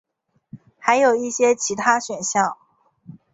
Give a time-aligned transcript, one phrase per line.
[0.79, 2.57] 还有一些其他选项。